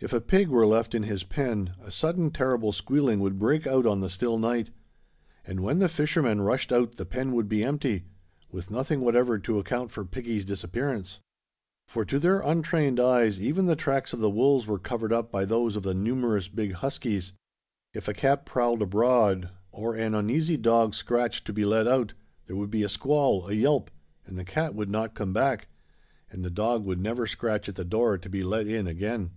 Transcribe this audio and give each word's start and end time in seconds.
If 0.00 0.12
a 0.12 0.20
pig 0.20 0.46
were 0.46 0.64
left 0.64 0.94
in 0.94 1.02
his 1.02 1.24
pen 1.24 1.74
a 1.84 1.90
sudden 1.90 2.30
terrible 2.30 2.70
squealing 2.70 3.18
would 3.18 3.36
break 3.36 3.66
out 3.66 3.84
on 3.84 4.00
the 4.00 4.08
still 4.08 4.38
night; 4.38 4.70
and 5.44 5.58
when 5.58 5.80
the 5.80 5.88
fisherman 5.88 6.40
rushed 6.40 6.70
out 6.72 6.94
the 6.94 7.04
pen 7.04 7.32
would 7.32 7.48
be 7.48 7.64
empty, 7.64 8.04
with 8.48 8.70
nothing 8.70 9.00
whatever 9.00 9.40
to 9.40 9.58
account 9.58 9.90
for 9.90 10.04
piggie's 10.04 10.44
disappearance. 10.44 11.18
For 11.88 12.04
to 12.04 12.20
their 12.20 12.38
untrained 12.38 13.00
eyes 13.00 13.40
even 13.40 13.66
the 13.66 13.74
tracks 13.74 14.12
of 14.12 14.20
the 14.20 14.30
wolves 14.30 14.68
were 14.68 14.78
covered 14.78 15.12
up 15.12 15.32
by 15.32 15.44
those 15.44 15.74
of 15.74 15.82
the 15.82 15.94
numerous 15.94 16.46
big 16.46 16.74
huskies. 16.74 17.32
If 17.92 18.06
a 18.06 18.14
cat 18.14 18.46
prowled 18.46 18.82
abroad, 18.82 19.48
or 19.72 19.96
an 19.96 20.14
uneasy 20.14 20.56
dog 20.56 20.94
scratched 20.94 21.44
to 21.46 21.52
be 21.52 21.64
let 21.64 21.88
out, 21.88 22.14
there 22.46 22.54
would 22.54 22.70
be 22.70 22.84
a 22.84 22.88
squall, 22.88 23.48
a 23.48 23.52
yelp, 23.52 23.90
and 24.24 24.38
the 24.38 24.44
cat 24.44 24.76
would 24.76 24.90
not 24.90 25.16
come 25.16 25.32
back, 25.32 25.66
and 26.30 26.44
the 26.44 26.50
dog 26.50 26.84
would 26.84 27.00
never 27.00 27.26
scratch 27.26 27.68
at 27.68 27.74
the 27.74 27.84
door 27.84 28.16
to 28.16 28.28
be 28.28 28.44
let 28.44 28.68
in 28.68 28.86
again. 28.86 29.32